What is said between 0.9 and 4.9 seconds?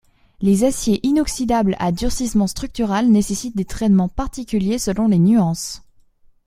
inoxydables à durcissement structural nécessitent des traitements particuliers